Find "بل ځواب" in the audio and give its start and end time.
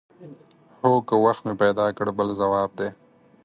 2.17-2.69